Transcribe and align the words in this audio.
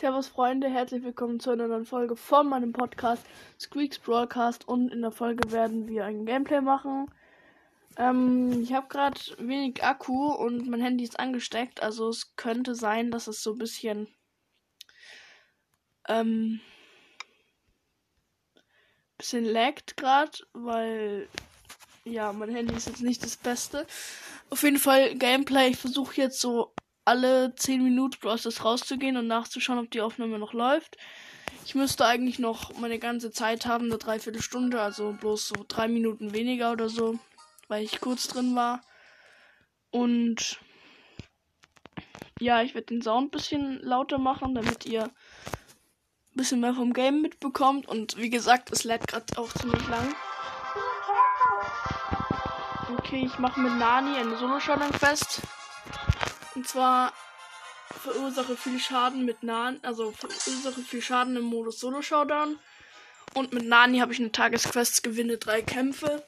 Servus 0.00 0.28
Freunde, 0.28 0.70
herzlich 0.70 1.02
willkommen 1.02 1.40
zu 1.40 1.50
einer 1.50 1.68
neuen 1.68 1.84
Folge 1.84 2.16
von 2.16 2.48
meinem 2.48 2.72
Podcast 2.72 3.22
Squeaks 3.60 3.98
Broadcast 3.98 4.66
und 4.66 4.88
in 4.88 5.02
der 5.02 5.10
Folge 5.10 5.52
werden 5.52 5.88
wir 5.88 6.06
ein 6.06 6.24
Gameplay 6.24 6.62
machen. 6.62 7.10
Ähm, 7.98 8.62
ich 8.62 8.72
habe 8.72 8.88
gerade 8.88 9.20
wenig 9.36 9.84
Akku 9.84 10.32
und 10.32 10.66
mein 10.70 10.80
Handy 10.80 11.04
ist 11.04 11.20
angesteckt, 11.20 11.82
also 11.82 12.08
es 12.08 12.34
könnte 12.36 12.74
sein, 12.74 13.10
dass 13.10 13.26
es 13.26 13.42
so 13.42 13.52
ein 13.52 13.58
bisschen 13.58 14.08
ähm, 16.08 16.62
bisschen 19.18 19.44
laggt 19.44 19.98
gerade, 19.98 20.38
weil 20.54 21.28
ja, 22.04 22.32
mein 22.32 22.48
Handy 22.48 22.74
ist 22.74 22.88
jetzt 22.88 23.02
nicht 23.02 23.22
das 23.22 23.36
Beste. 23.36 23.86
Auf 24.48 24.62
jeden 24.62 24.78
Fall 24.78 25.14
Gameplay, 25.14 25.68
ich 25.68 25.76
versuche 25.76 26.22
jetzt 26.22 26.40
so 26.40 26.72
alle 27.04 27.54
10 27.54 27.82
Minuten 27.82 28.28
aus 28.28 28.42
das 28.42 28.64
rauszugehen 28.64 29.16
und 29.16 29.26
nachzuschauen, 29.26 29.78
ob 29.78 29.90
die 29.90 30.00
Aufnahme 30.00 30.38
noch 30.38 30.52
läuft. 30.52 30.96
Ich 31.64 31.74
müsste 31.74 32.06
eigentlich 32.06 32.38
noch 32.38 32.74
meine 32.78 32.98
ganze 32.98 33.30
Zeit 33.30 33.66
haben, 33.66 33.86
eine 33.86 33.98
Dreiviertelstunde, 33.98 34.80
also 34.80 35.12
bloß 35.12 35.48
so 35.48 35.64
drei 35.68 35.88
Minuten 35.88 36.32
weniger 36.32 36.72
oder 36.72 36.88
so, 36.88 37.18
weil 37.68 37.84
ich 37.84 38.00
kurz 38.00 38.28
drin 38.28 38.54
war. 38.54 38.82
Und 39.90 40.58
ja, 42.40 42.62
ich 42.62 42.74
werde 42.74 42.86
den 42.86 43.02
Sound 43.02 43.28
ein 43.28 43.30
bisschen 43.30 43.80
lauter 43.82 44.18
machen, 44.18 44.54
damit 44.54 44.86
ihr 44.86 45.04
ein 45.04 45.10
bisschen 46.34 46.60
mehr 46.60 46.74
vom 46.74 46.92
Game 46.92 47.20
mitbekommt. 47.22 47.86
Und 47.86 48.16
wie 48.16 48.30
gesagt, 48.30 48.72
es 48.72 48.84
lädt 48.84 49.06
gerade 49.06 49.26
auch 49.36 49.52
ziemlich 49.52 49.86
lang. 49.88 50.14
Okay, 52.96 53.24
ich 53.26 53.38
mache 53.38 53.60
mit 53.60 53.76
Nani 53.78 54.16
eine 54.16 54.36
Solo-Showdown 54.36 54.92
fest. 54.94 55.42
Und 56.54 56.68
zwar 56.68 57.12
verursache 58.02 58.56
viel 58.56 58.78
Schaden 58.78 59.24
mit 59.24 59.42
Nani, 59.42 59.78
also 59.82 60.12
verursache 60.12 60.82
viel 60.82 61.02
Schaden 61.02 61.36
im 61.36 61.44
Modus 61.44 61.80
Solo 61.80 62.02
Showdown. 62.02 62.58
Und 63.34 63.52
mit 63.52 63.64
Nani 63.64 63.98
habe 63.98 64.12
ich 64.12 64.18
eine 64.18 64.32
Tagesquest, 64.32 65.02
gewinne 65.02 65.38
drei 65.38 65.62
Kämpfe. 65.62 66.26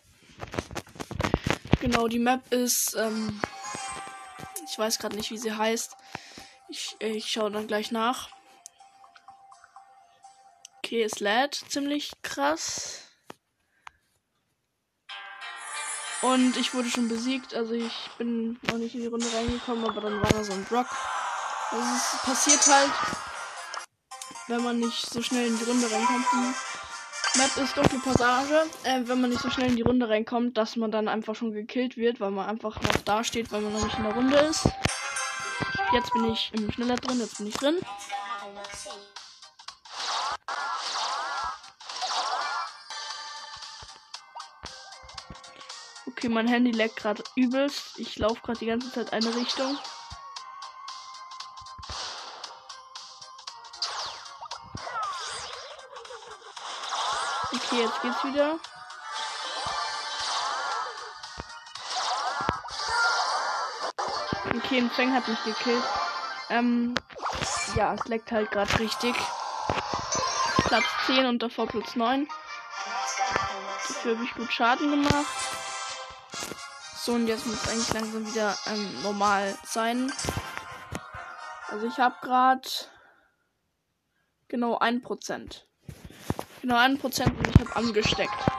Genau, 1.81 2.07
die 2.07 2.21
Map 2.21 2.53
ist, 2.53 2.95
ähm, 2.97 3.41
ich 4.71 4.79
weiß 4.79 4.99
gerade 4.99 5.17
nicht, 5.17 5.31
wie 5.31 5.39
sie 5.39 5.53
heißt. 5.53 5.97
Ich, 6.69 6.97
ich 7.01 7.31
schaue 7.31 7.51
dann 7.51 7.67
gleich 7.67 7.91
nach. 7.91 8.31
Okay, 10.79 11.03
es 11.03 11.21
lädt 11.21 11.55
ziemlich 11.55 12.13
krass. 12.23 13.12
Und 16.23 16.57
ich 16.57 16.73
wurde 16.73 16.89
schon 16.89 17.09
besiegt. 17.09 17.55
Also 17.55 17.75
ich 17.75 18.11
bin 18.17 18.59
noch 18.71 18.79
nicht 18.79 18.95
in 18.95 19.03
die 19.03 19.09
Runde 19.09 19.27
reingekommen, 19.35 19.85
aber 19.85 20.01
dann 20.01 20.21
war 20.21 20.31
da 20.31 20.45
so 20.45 20.53
ein 20.53 20.65
Brock. 20.65 20.87
Also 21.71 21.85
es 21.95 22.23
passiert 22.23 22.67
halt, 22.67 22.93
wenn 24.47 24.63
man 24.63 24.79
nicht 24.79 25.11
so 25.11 25.21
schnell 25.21 25.49
in 25.49 25.59
die 25.59 25.65
Runde 25.65 25.91
reinkommt. 25.91 26.27
Die 26.33 27.39
Map 27.39 27.57
ist 27.57 27.77
dunkle 27.77 27.99
Passage. 27.99 28.67
Äh, 28.85 29.03
wenn 29.07 29.21
man 29.21 29.31
nicht 29.31 29.43
so 29.43 29.51
schnell 29.51 29.71
in 29.71 29.77
die 29.77 29.83
Runde 29.83 30.09
reinkommt, 30.09 30.57
dass 30.57 30.77
man 30.77 30.93
dann 30.93 31.09
einfach 31.09 31.35
schon 31.35 31.53
gekillt 31.53 31.97
wird, 31.97 32.21
weil 32.21 32.31
man 32.31 32.49
einfach 32.49 32.81
noch 32.81 32.97
da 33.05 33.25
steht, 33.25 33.51
weil 33.51 33.63
man 33.63 33.73
noch 33.73 33.85
nicht 33.85 33.97
in 33.99 34.05
der 34.05 34.15
Runde 34.15 34.37
ist. 34.37 34.69
Jetzt 35.93 36.13
bin 36.13 36.31
ich 36.31 36.53
im 36.55 36.71
Schneller 36.71 36.97
drin, 36.97 37.19
jetzt 37.21 37.39
bin 37.39 37.49
ich 37.49 37.55
drin. 37.55 37.77
Okay, 46.23 46.29
mein 46.29 46.47
Handy 46.47 46.71
leckt 46.71 46.95
gerade 46.95 47.25
übelst. 47.35 47.99
Ich 47.99 48.17
laufe 48.17 48.41
gerade 48.43 48.61
die 48.61 48.67
ganze 48.67 48.93
Zeit 48.93 49.13
eine 49.13 49.35
Richtung. 49.35 49.77
Okay, 57.53 57.81
jetzt 57.81 58.03
geht's 58.03 58.23
wieder. 58.23 58.61
Okay, 64.55 64.79
ein 64.79 64.91
Fang 64.93 65.13
hat 65.13 65.27
mich 65.27 65.43
gekillt. 65.43 65.83
Ähm, 66.51 66.95
ja, 67.75 67.95
es 67.95 68.05
leckt 68.05 68.31
halt 68.31 68.53
gerade 68.53 68.79
richtig. 68.79 69.17
Platz 70.67 70.85
10 71.07 71.27
und 71.27 71.43
davor 71.43 71.67
Platz 71.67 71.97
9. 71.97 72.29
Dafür 73.89 74.15
habe 74.15 74.25
ich 74.25 74.35
gut 74.35 74.53
Schaden 74.53 74.89
gemacht. 74.89 75.42
So, 77.05 77.15
und 77.15 77.27
jetzt 77.27 77.47
muss 77.47 77.67
eigentlich 77.67 77.93
langsam 77.93 78.25
wieder 78.25 78.57
ähm, 78.67 79.03
normal 79.03 79.59
sein. 79.65 80.13
Also 81.67 81.89
ich 81.89 81.99
habe 81.99 82.15
gerade 82.23 82.69
genau 84.47 84.79
1%. 84.79 85.63
Genau 86.61 86.77
1% 86.77 87.03
und 87.03 87.49
ich 87.49 87.61
habe 87.61 87.75
angesteckt. 87.75 88.52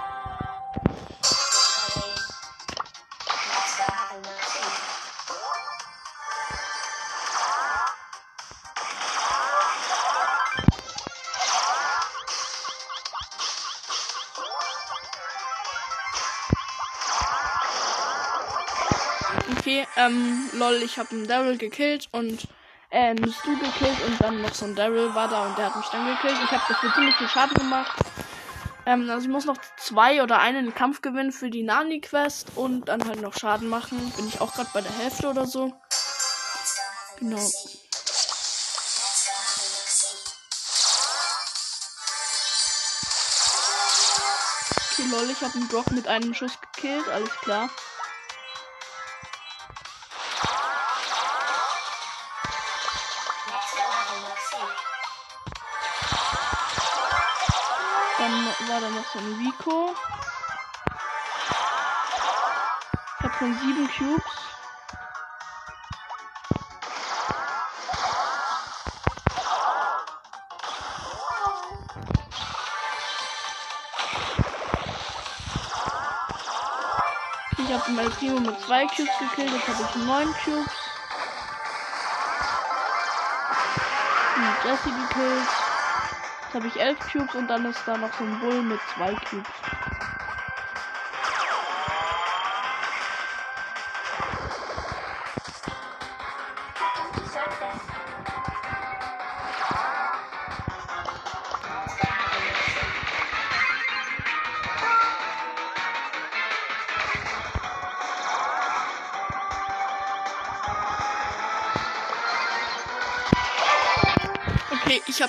Okay, 19.73 19.87
ähm, 19.95 20.51
lol, 20.53 20.83
ich 20.83 20.99
habe 20.99 21.09
einen 21.09 21.25
Daryl 21.25 21.57
gekillt 21.57 22.07
und 22.11 22.47
äh, 22.91 23.09
einen 23.09 23.33
Stu 23.33 23.57
gekillt 23.57 23.97
und 24.05 24.21
dann 24.21 24.39
noch 24.39 24.53
so 24.53 24.65
ein 24.65 24.75
Daryl 24.75 25.15
war 25.15 25.27
da 25.27 25.47
und 25.47 25.57
der 25.57 25.65
hat 25.65 25.75
mich 25.75 25.87
dann 25.87 26.05
gekillt. 26.05 26.37
Ich 26.43 26.51
habe 26.51 26.61
dafür 26.69 26.93
ziemlich 26.93 27.15
viel 27.15 27.27
Schaden 27.27 27.55
gemacht. 27.55 27.91
Ähm, 28.85 29.09
also 29.09 29.25
ich 29.25 29.31
muss 29.31 29.45
noch 29.45 29.57
zwei 29.77 30.21
oder 30.21 30.37
einen 30.37 30.75
Kampf 30.75 31.01
gewinnen 31.01 31.31
für 31.31 31.49
die 31.49 31.63
Nani-Quest 31.63 32.51
und 32.53 32.87
dann 32.87 33.03
halt 33.07 33.23
noch 33.23 33.33
Schaden 33.33 33.67
machen. 33.67 33.97
Bin 34.15 34.27
ich 34.27 34.41
auch 34.41 34.53
gerade 34.53 34.69
bei 34.75 34.81
der 34.81 34.95
Hälfte 34.95 35.27
oder 35.27 35.47
so. 35.47 35.73
Genau. 37.17 37.49
Okay, 44.91 45.09
lol, 45.09 45.31
ich 45.31 45.41
habe 45.41 45.55
einen 45.55 45.67
Brock 45.67 45.89
mit 45.89 46.07
einem 46.07 46.35
Schuss 46.35 46.59
gekillt, 46.61 47.07
alles 47.09 47.31
klar. 47.41 47.71
Dann 58.83 58.95
noch 58.95 59.05
so 59.13 59.17
ein 59.17 59.33
Rico. 59.35 59.95
Ich 63.17 63.23
habe 63.23 63.33
schon 63.39 63.57
sieben 63.59 63.89
Cubes. 63.97 64.23
Ich 77.57 77.73
habe 77.73 77.91
mein 77.91 78.11
Primo 78.11 78.39
mit 78.41 78.59
zwei 78.65 78.85
Cubes 78.87 79.17
gekillt. 79.17 79.51
Jetzt 79.53 79.67
habe 79.69 79.81
ich 79.81 79.95
neun 79.95 80.35
Cubes. 80.43 80.73
Und 84.35 84.65
Jesse 84.65 84.91
gekillt. 84.91 85.62
Jetzt 86.53 86.61
habe 86.61 86.67
ich 86.67 86.79
elf 86.79 86.99
Cubes 87.11 87.33
und 87.33 87.47
dann 87.47 87.65
ist 87.65 87.81
da 87.87 87.97
noch 87.97 88.13
so 88.13 88.23
ein 88.23 88.39
Bull 88.39 88.61
mit 88.61 88.79
zwei 88.93 89.15
Cubes. 89.27 89.72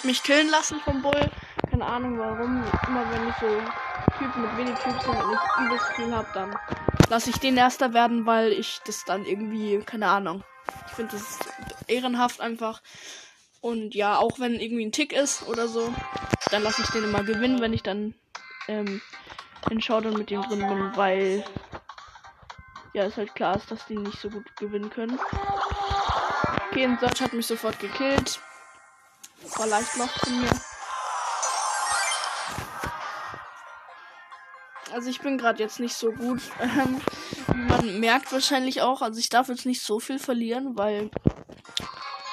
Habe 0.05 0.11
mich 0.11 0.23
killen 0.23 0.51
lassen 0.51 0.81
vom 0.81 1.01
Bull. 1.01 1.31
Keine 1.71 1.87
Ahnung 1.87 2.19
warum. 2.19 2.62
Immer 2.87 3.11
wenn 3.11 3.27
ich 3.27 3.35
so 3.41 4.19
Typen 4.19 4.43
mit 4.43 4.56
wenig 4.59 4.79
Typen 4.79 5.01
sind 5.01 5.23
und 5.23 5.33
ich 5.33 5.65
übelst 5.65 5.87
viel 5.97 6.15
habe, 6.15 6.29
dann 6.35 6.59
lasse 7.09 7.31
ich 7.31 7.39
den 7.39 7.56
erster 7.56 7.95
werden, 7.95 8.27
weil 8.27 8.53
ich 8.53 8.81
das 8.85 9.06
dann 9.06 9.25
irgendwie, 9.25 9.79
keine 9.79 10.09
Ahnung. 10.09 10.45
Ich 10.89 10.93
finde 10.93 11.12
das 11.12 11.39
ehrenhaft 11.87 12.43
einfach. 12.43 12.83
Und 13.62 13.95
ja, 13.95 14.19
auch 14.19 14.39
wenn 14.39 14.61
irgendwie 14.61 14.85
ein 14.85 14.93
Tick 14.93 15.15
ist 15.15 15.49
oder 15.49 15.69
so, 15.69 15.91
dann 16.51 16.62
lasse 16.62 16.83
ich 16.83 16.91
den 16.91 17.05
immer 17.05 17.25
gewinnen, 17.25 17.62
wenn 17.62 17.73
ich 17.73 17.83
dann 17.83 18.15
ähm, 18.69 19.01
in 19.71 19.81
Showdown 19.81 20.19
mit 20.19 20.29
dem 20.29 20.43
drin 20.43 20.69
bin, 20.69 20.97
weil 20.97 21.45
ja, 22.93 23.05
ist 23.05 23.17
halt 23.17 23.35
klar 23.35 23.56
ist, 23.56 23.71
dass 23.71 23.87
die 23.87 23.97
nicht 23.97 24.21
so 24.21 24.29
gut 24.29 24.55
gewinnen 24.56 24.91
können. 24.91 25.19
Okay, 26.69 26.85
ein 26.85 26.99
Search 26.99 27.23
hat 27.23 27.33
mich 27.33 27.47
sofort 27.47 27.79
gekillt. 27.79 28.39
War 29.56 29.67
leicht 29.67 29.97
noch 29.97 30.11
von 30.11 30.41
mir. 30.41 30.51
Also 34.93 35.11
ich 35.11 35.21
bin 35.21 35.39
gerade 35.39 35.62
jetzt 35.62 35.81
nicht 35.81 35.97
so 35.97 36.12
gut. 36.12 36.43
Ähm, 37.47 37.69
man 37.69 38.01
merkt 38.01 38.33
wahrscheinlich 38.33 38.81
auch, 38.81 39.03
also 39.03 39.21
ich 39.21 39.29
darf 39.29 39.49
jetzt 39.49 39.67
nicht 39.67 39.83
so 39.83 40.01
viel 40.01 40.19
verlieren, 40.19 40.79
weil 40.79 41.11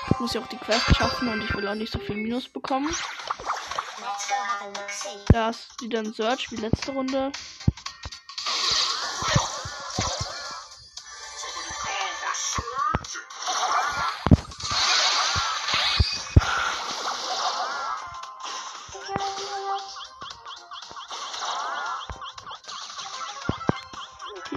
ich 0.10 0.20
muss 0.20 0.34
ja 0.34 0.42
auch 0.42 0.48
die 0.48 0.58
Quest 0.58 0.96
schaffen 0.96 1.28
und 1.28 1.42
ich 1.42 1.54
will 1.54 1.68
auch 1.68 1.76
nicht 1.76 1.92
so 1.92 2.00
viel 2.00 2.16
Minus 2.16 2.48
bekommen. 2.48 2.90
Da 5.28 5.50
ist 5.50 5.70
wieder 5.82 6.00
ein 6.00 6.14
Search 6.14 6.50
wie 6.52 6.56
letzte 6.56 6.92
Runde. 6.94 7.32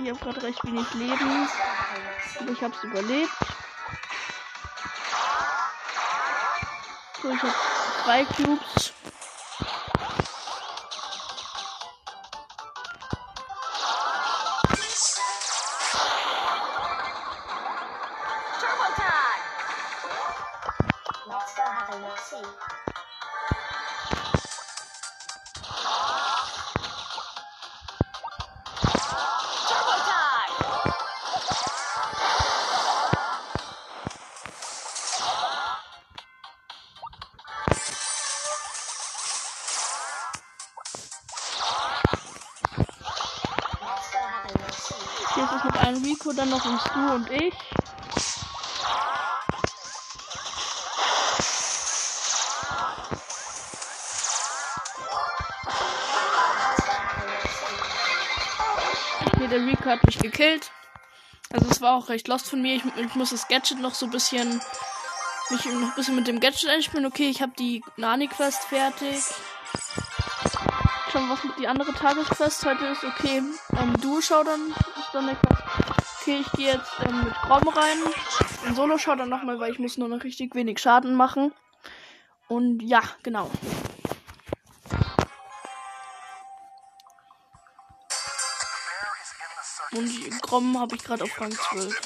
Ich 0.05 0.11
habe 0.11 0.21
gerade 0.21 0.43
recht 0.43 0.63
wenig 0.65 0.93
Leben. 0.95 1.49
Aber 2.39 2.51
ich 2.51 2.63
habe 2.63 2.75
es 2.77 2.85
überlebt. 2.85 3.31
So, 7.23 7.31
ich 7.31 7.43
habe 7.43 7.55
zwei 8.05 8.25
Cubes. 8.27 8.94
Noch 46.55 46.65
uns 46.67 46.85
du 46.85 47.15
und 47.15 47.31
ich. 47.31 47.55
Okay, 59.27 59.49
der 59.49 59.67
Rico 59.67 59.85
hat 59.87 60.05
mich 60.05 60.19
gekillt. 60.19 60.71
Also 61.53 61.67
es 61.71 61.81
war 61.81 61.95
auch 61.95 62.09
recht 62.09 62.29
lost 62.29 62.49
von 62.49 62.63
mir. 62.63 62.77
Ich, 62.77 62.85
ich 62.85 63.15
muss 63.17 63.31
das 63.31 63.49
Gadget 63.49 63.81
noch 63.81 63.95
so 63.95 64.07
ein 64.07 64.13
bisschen 64.13 64.61
mich 65.51 65.65
noch 65.67 65.73
ein 65.73 65.95
bisschen 65.97 66.15
mit 66.15 66.29
dem 66.29 66.39
Gadget 66.39 66.71
einspielen. 66.71 67.07
Okay, 67.07 67.29
ich 67.29 67.43
habe 67.43 67.53
die 67.59 67.83
Nani-Quest 67.97 68.65
fertig. 68.65 69.25
Schon 71.11 71.29
was 71.29 71.43
mit 71.43 71.59
die 71.59 71.67
andere 71.67 71.93
Tagesquest 71.93 72.65
heute 72.65 72.87
ist. 72.87 73.05
Okay, 73.05 73.43
ähm, 73.77 74.01
Duo-Showdown 74.01 74.69
ist 74.71 75.09
dann 75.13 75.27
der 75.27 75.37
Quest. 75.37 75.54
Okay, 76.27 76.41
ich 76.41 76.53
gehe 76.53 76.73
jetzt 76.73 76.91
ähm, 77.07 77.25
mit 77.25 77.35
Grom 77.35 77.69
rein. 77.69 77.99
In 78.67 78.75
Solo 78.75 78.97
schaut 78.97 79.21
dann 79.21 79.29
nochmal, 79.29 79.61
weil 79.61 79.73
ich 79.73 79.79
muss 79.79 79.99
nur 79.99 80.09
noch 80.09 80.25
richtig 80.25 80.55
wenig 80.55 80.79
Schaden 80.79 81.17
machen. 81.17 81.53
Und 82.49 82.81
ja, 82.81 83.03
genau. 83.23 83.51
Und 89.93 90.41
Grom 90.41 90.81
habe 90.81 90.97
ich 90.97 91.05
gerade 91.05 91.25
auf 91.25 91.39
Rang 91.39 91.53
12. 91.53 92.01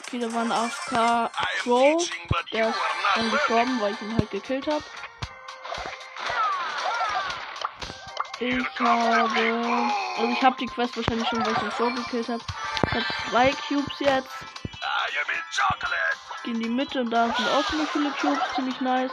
Okay, 0.00 0.18
da 0.18 0.32
war 0.32 0.42
ein 0.42 0.50
AFK 0.50 1.30
Crow. 1.62 2.10
Der 2.52 2.70
ist 2.70 2.78
dann 3.14 3.30
gestorben, 3.30 3.80
weil 3.80 3.94
ich 3.94 4.02
ihn 4.02 4.18
halt 4.18 4.32
gekillt 4.32 4.66
habe. 4.66 4.82
Ich 8.40 8.80
habe. 8.80 9.92
Also 10.18 10.32
ich 10.32 10.42
habe 10.42 10.56
die 10.58 10.66
Quest 10.66 10.96
wahrscheinlich 10.96 11.28
schon, 11.28 11.44
weil 11.46 11.52
ich 11.52 11.58
den 11.58 11.70
Show 11.70 11.90
gekillt 11.90 12.28
habe. 12.28 12.42
Ich 12.86 12.92
habe 12.92 13.04
zwei 13.30 13.52
Cubes 13.68 14.00
jetzt. 14.00 14.28
Ich 16.36 16.42
gehe 16.42 16.54
in 16.54 16.60
die 16.60 16.68
Mitte 16.68 17.00
und 17.00 17.10
da 17.10 17.26
sind 17.26 17.48
auch 17.48 17.72
noch 17.72 17.88
viele 17.90 18.10
Cubes, 18.10 18.42
ziemlich 18.54 18.80
nice. 18.80 19.12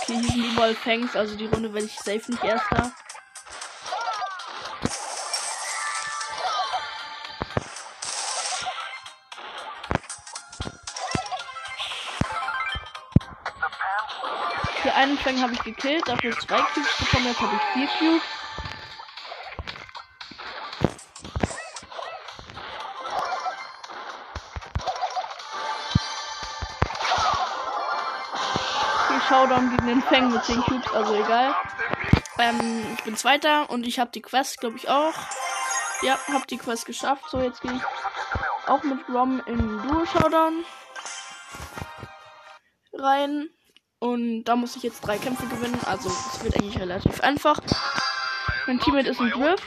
Okay, 0.00 0.14
hier 0.14 0.30
sind 0.30 0.52
überall 0.52 0.74
Fangs, 0.74 1.14
also 1.14 1.36
die 1.36 1.46
Runde 1.46 1.74
werde 1.74 1.86
ich 1.86 1.96
safe 1.96 2.30
nicht 2.30 2.42
erster. 2.42 2.92
Einen 15.30 15.38
Fang 15.38 15.42
habe 15.42 15.52
ich 15.54 15.62
gekillt, 15.62 16.08
dafür 16.08 16.36
zwei 16.38 16.60
Cubes 16.60 16.96
bekommen, 16.98 17.26
jetzt 17.26 17.40
habe 17.40 17.54
ich 17.54 17.62
vier 17.72 17.88
Cubes. 17.98 18.22
Okay, 29.04 29.20
Showdown 29.28 29.70
gegen 29.70 29.86
den 29.86 30.02
Fang 30.02 30.32
mit 30.32 30.44
10 30.44 30.62
Cubes, 30.62 30.92
also 30.92 31.14
egal. 31.14 31.54
Ähm, 32.38 32.96
ich 32.96 33.04
bin 33.04 33.16
Zweiter 33.16 33.70
und 33.70 33.86
ich 33.86 34.00
habe 34.00 34.10
die 34.10 34.22
Quest, 34.22 34.58
glaube 34.58 34.76
ich, 34.76 34.88
auch. 34.88 35.14
Ja, 36.02 36.18
habe 36.28 36.46
die 36.48 36.58
Quest 36.58 36.86
geschafft. 36.86 37.24
So, 37.28 37.40
jetzt 37.40 37.60
gehe 37.60 37.72
ich 37.72 38.68
auch 38.68 38.82
mit 38.82 38.98
Rom 39.08 39.42
in 39.46 39.58
Duo 39.58 40.06
Showdown 40.06 40.64
rein. 42.94 43.50
Und 44.00 44.44
da 44.44 44.56
muss 44.56 44.76
ich 44.76 44.82
jetzt 44.82 45.02
drei 45.02 45.18
Kämpfe 45.18 45.46
gewinnen. 45.46 45.78
Also 45.84 46.08
es 46.08 46.42
wird 46.42 46.56
eigentlich 46.56 46.80
relativ 46.80 47.20
einfach. 47.20 47.60
Mein 48.66 48.80
Teammate 48.80 49.10
ist 49.10 49.20
ein 49.20 49.30
Griff. 49.30 49.60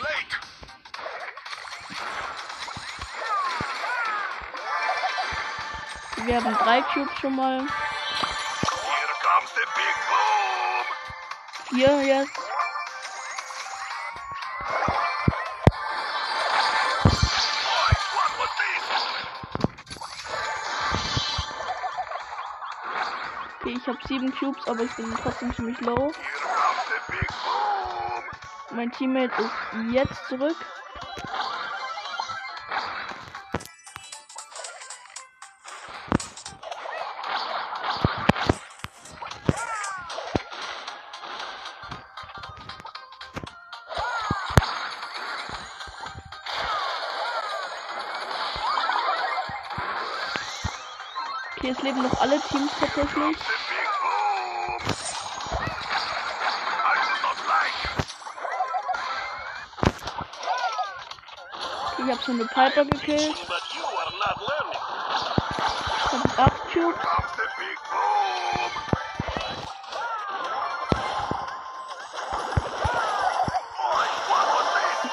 Wir 6.25 6.43
haben 6.43 6.55
drei 6.55 6.81
Cubes 6.81 7.19
schon 7.19 7.35
mal. 7.35 7.63
Vier 11.69 12.01
jetzt. 12.03 12.42
Sieben 24.23 24.35
Cubes, 24.35 24.67
aber 24.67 24.83
ich 24.83 24.95
bin 24.95 25.13
trotzdem 25.21 25.53
ziemlich 25.53 25.79
low. 25.81 26.11
Mein 28.71 28.91
Teammate 28.91 29.33
ist 29.41 29.91
jetzt 29.91 30.27
zurück. 30.27 30.55
Okay, 51.57 51.69
es 51.69 51.81
leben 51.81 52.01
noch 52.01 52.19
alle 52.19 52.41
Teams 52.41 52.71
tatsächlich. 52.79 53.37
Habe 62.13 62.23
so 62.23 62.31
eine 62.31 62.45
Piper 62.45 62.85
gekillt. 62.85 63.21
Ich 63.21 63.49
habe 66.11 66.29
8 66.37 66.71
Cubes. 66.71 66.99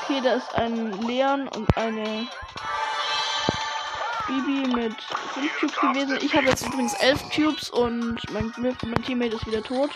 Okay, 0.02 0.20
da 0.22 0.32
ist 0.34 0.54
ein 0.56 0.92
Leon 1.02 1.48
und 1.48 1.76
eine 1.76 2.28
Bibi 4.26 4.68
mit 4.74 5.00
5 5.00 5.58
Cubes 5.58 5.80
gewesen. 5.80 6.18
Ich 6.20 6.36
habe 6.36 6.46
jetzt 6.48 6.66
übrigens 6.66 6.92
11 6.94 7.30
Cubes 7.34 7.70
und 7.70 8.18
mein, 8.30 8.52
mein 8.58 9.02
Teammate 9.04 9.36
ist 9.36 9.46
wieder 9.46 9.62
tot. 9.62 9.90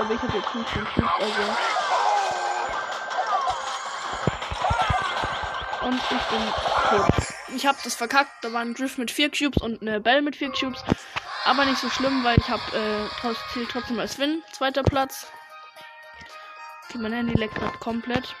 Aber 0.00 0.14
ich 0.14 0.22
habe 0.22 0.36
jetzt 0.36 0.48
15 0.48 0.84
Cubes, 0.84 1.10
also. 1.20 1.42
Und 5.86 5.94
ich 5.94 6.08
bin 6.28 6.52
tot. 6.88 7.28
Ich 7.54 7.66
habe 7.66 7.78
das 7.82 7.94
verkackt. 7.94 8.32
Da 8.42 8.52
war 8.52 8.60
ein 8.60 8.74
Drift 8.74 8.98
mit 8.98 9.10
4 9.10 9.30
Cubes 9.30 9.62
und 9.62 9.82
eine 9.82 10.00
Bell 10.00 10.22
mit 10.22 10.36
4 10.36 10.52
Cubes. 10.52 10.82
Aber 11.44 11.64
nicht 11.64 11.78
so 11.78 11.88
schlimm, 11.90 12.24
weil 12.24 12.38
ich 12.38 12.48
habe 12.48 12.62
äh, 12.76 13.34
zählt 13.52 13.70
trotzdem 13.70 13.98
als 13.98 14.18
Win. 14.18 14.42
Zweiter 14.52 14.82
Platz. 14.82 15.26
Okay, 16.88 16.98
mein 16.98 17.12
Handy 17.12 17.34
leckt 17.34 17.54
gerade 17.54 17.78
komplett. 17.78 18.34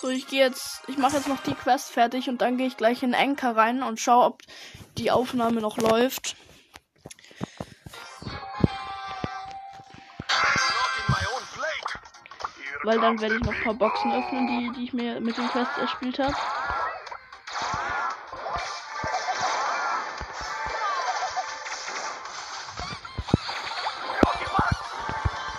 So, 0.00 0.08
ich 0.08 0.28
gehe 0.28 0.40
jetzt, 0.40 0.82
ich 0.86 0.96
mache 0.96 1.16
jetzt 1.16 1.26
noch 1.26 1.42
die 1.42 1.54
Quest 1.54 1.90
fertig 1.90 2.28
und 2.28 2.40
dann 2.40 2.56
gehe 2.56 2.68
ich 2.68 2.76
gleich 2.76 3.02
in 3.02 3.16
Anchor 3.16 3.56
rein 3.56 3.82
und 3.82 3.98
schaue, 4.00 4.26
ob 4.26 4.42
die 4.98 5.10
Aufnahme 5.10 5.60
noch 5.60 5.78
läuft. 5.78 6.36
Weil 12.84 13.00
dann 13.00 13.20
werde 13.20 13.36
ich 13.36 13.42
noch 13.42 13.52
ein 13.52 13.64
paar 13.64 13.74
Boxen 13.74 14.12
öffnen, 14.12 14.46
die, 14.46 14.72
die 14.72 14.84
ich 14.84 14.92
mir 14.92 15.20
mit 15.20 15.36
den 15.36 15.48
Quests 15.48 15.78
erspielt 15.78 16.18
habe. 16.18 16.34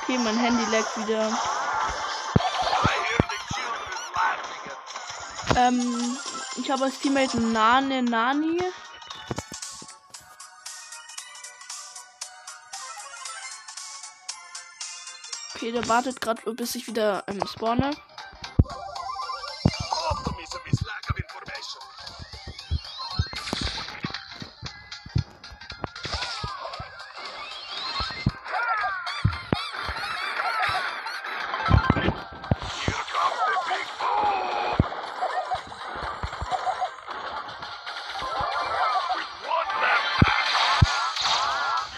Okay, 0.02 0.18
mein 0.18 0.38
Handy 0.38 0.66
leckt 0.72 0.98
wieder. 0.98 1.32
Ähm, 5.56 6.18
ich 6.56 6.72
habe 6.72 6.86
als 6.86 7.00
Teammate 7.00 7.40
Nane 7.40 8.02
Nani. 8.02 8.60
Okay, 15.62 15.74
der 15.74 15.86
wartet 15.90 16.22
gerade, 16.22 16.54
bis 16.54 16.74
ich 16.76 16.88
wieder 16.88 17.22
ähm, 17.28 17.46
spawne. 17.46 17.92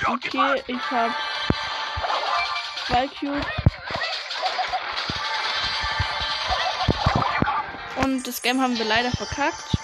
Okay, 0.07 0.63
ich 0.65 0.91
habe 0.91 1.13
zwei 2.91 3.07
Cubes. 3.07 3.45
Und 8.03 8.27
das 8.27 8.41
Game 8.41 8.61
haben 8.61 8.77
wir 8.77 8.85
leider 8.85 9.11
verkackt. 9.11 9.77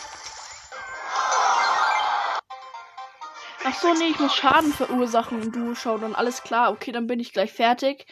Ach 3.64 3.82
so, 3.82 3.94
nee, 3.94 4.08
ich 4.08 4.20
muss 4.20 4.36
Schaden 4.36 4.74
verursachen 4.74 5.42
im 5.42 5.52
Duo-Showdown. 5.52 6.16
Alles 6.16 6.44
klar, 6.44 6.72
okay, 6.72 6.92
dann 6.92 7.08
bin 7.08 7.20
ich 7.20 7.34
gleich 7.34 7.52
fertig. 7.52 8.06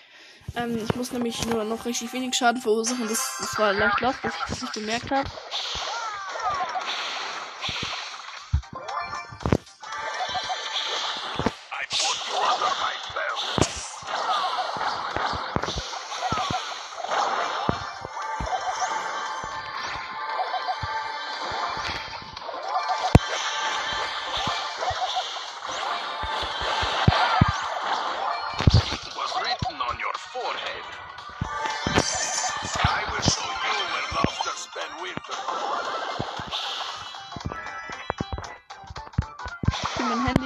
Ähm, 0.56 0.78
ich 0.78 0.96
muss 0.96 1.12
nämlich 1.12 1.46
nur 1.46 1.64
noch 1.64 1.86
richtig 1.86 2.14
wenig 2.14 2.36
Schaden 2.36 2.62
verursachen. 2.62 3.08
Das, 3.08 3.38
das 3.40 3.58
war 3.58 3.74
leicht 3.74 4.00
los, 4.02 4.16
dass 4.22 4.34
ich 4.36 4.46
das 4.48 4.62
nicht 4.62 4.74
bemerkt 4.74 5.12
habe. 5.12 5.30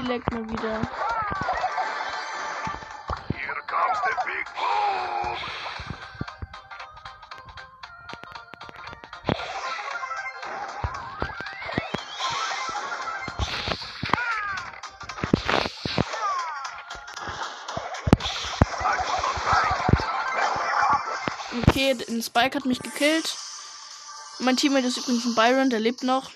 Leckt 0.10 0.32
mal 0.32 0.50
wieder. 0.50 0.82
Okay, 21.68 21.98
ein 22.10 22.24
Spike 22.24 22.56
hat 22.56 22.66
mich 22.66 22.80
gekillt. 22.80 23.38
Mein 24.40 24.58
Teammate 24.58 24.88
ist 24.88 24.98
übrigens 24.98 25.26
ein 25.26 25.36
Byron, 25.36 25.70
der 25.70 25.80
lebt 25.80 26.04
noch. 26.04 26.32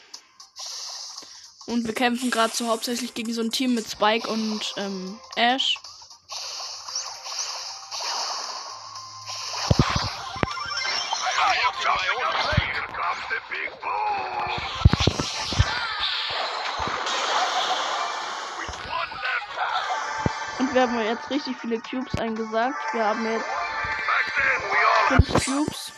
Und 1.66 1.88
wir 1.88 1.94
kämpfen 1.94 2.30
gerade 2.30 2.54
so 2.54 2.68
hauptsächlich 2.68 3.14
gegen 3.14 3.34
so 3.34 3.42
ein 3.42 3.52
Team 3.52 3.74
mit 3.74 3.90
Spike 3.90 4.28
und 4.28 4.74
ähm, 4.78 5.18
Ash. 5.36 5.78
Und 20.60 20.74
wir 20.74 20.82
haben 20.82 21.00
jetzt 21.00 21.30
richtig 21.30 21.56
viele 21.62 21.80
Cubes 21.80 22.16
eingesagt. 22.16 22.76
Wir 22.94 23.06
haben 23.06 23.26
jetzt 23.26 23.46
5 25.08 25.46
Cubes. 25.46 25.92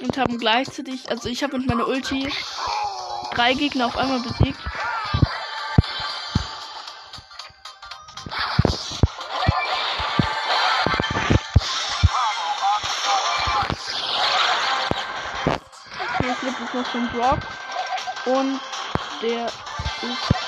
Und 0.00 0.16
haben 0.16 0.38
gleichzeitig, 0.38 1.10
also 1.10 1.28
ich 1.28 1.42
habe 1.42 1.58
mit 1.58 1.66
meiner 1.66 1.88
Ulti 1.88 2.30
drei 3.34 3.54
Gegner 3.54 3.86
auf 3.86 3.96
einmal 3.96 4.20
besiegt. 4.20 4.58
Okay, 16.00 16.30
es 16.30 16.40
gibt 16.40 16.60
jetzt 16.60 16.74
noch 16.74 16.92
so 16.92 16.98
einen 16.98 17.10
Brock. 17.10 17.38
Und 18.26 18.60
der 19.22 19.46
ist 19.46 20.38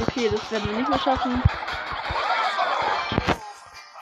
Okay, 0.00 0.30
das 0.30 0.50
werden 0.50 0.68
wir 0.68 0.78
nicht 0.78 0.88
mehr 0.88 0.98
schaffen. 0.98 1.42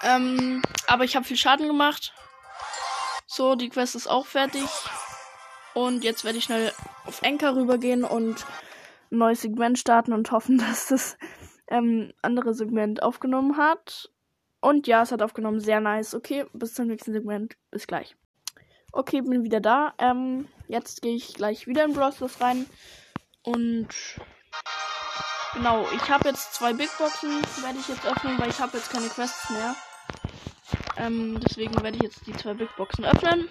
Ähm, 0.06 0.62
aber 0.86 1.04
ich 1.04 1.16
habe 1.16 1.26
viel 1.26 1.36
Schaden 1.36 1.66
gemacht. 1.66 2.12
So, 3.26 3.54
die 3.56 3.68
Quest 3.68 3.96
ist 3.96 4.06
auch 4.06 4.26
fertig. 4.26 4.68
Und 5.74 6.04
jetzt 6.04 6.24
werde 6.24 6.38
ich 6.38 6.44
schnell 6.44 6.72
auf 7.04 7.22
Enker 7.22 7.56
rübergehen 7.56 8.04
und 8.04 8.46
ein 9.10 9.18
neues 9.18 9.42
Segment 9.42 9.78
starten 9.78 10.12
und 10.12 10.30
hoffen, 10.30 10.58
dass 10.70 10.86
das 10.88 11.18
ähm, 11.68 12.12
andere 12.22 12.54
Segment 12.54 13.02
aufgenommen 13.02 13.56
hat. 13.56 14.10
Und 14.60 14.86
ja, 14.86 15.02
es 15.02 15.12
hat 15.12 15.22
aufgenommen. 15.22 15.60
Sehr 15.60 15.80
nice. 15.80 16.14
Okay, 16.14 16.46
bis 16.52 16.74
zum 16.74 16.86
nächsten 16.86 17.12
Segment. 17.12 17.56
Bis 17.70 17.86
gleich. 17.86 18.16
Okay, 18.92 19.20
bin 19.20 19.44
wieder 19.44 19.60
da. 19.60 19.94
Ähm, 19.98 20.48
jetzt 20.68 21.02
gehe 21.02 21.14
ich 21.14 21.34
gleich 21.34 21.66
wieder 21.66 21.84
in 21.84 21.92
Brawl 21.92 22.12
rein. 22.40 22.66
Und 23.42 23.88
Genau, 25.56 25.86
ich 25.94 26.10
habe 26.10 26.28
jetzt 26.28 26.52
zwei 26.52 26.74
Big 26.74 26.90
Boxen, 26.98 27.30
werde 27.62 27.78
ich 27.78 27.88
jetzt 27.88 28.04
öffnen, 28.04 28.38
weil 28.38 28.50
ich 28.50 28.60
habe 28.60 28.76
jetzt 28.76 28.92
keine 28.92 29.08
Quests 29.08 29.48
mehr. 29.48 29.74
Ähm, 30.98 31.38
deswegen 31.40 31.74
werde 31.82 31.96
ich 31.96 32.02
jetzt 32.02 32.26
die 32.26 32.32
zwei 32.32 32.54
Big 32.54 32.74
Boxen 32.76 33.04
öffnen. 33.04 33.48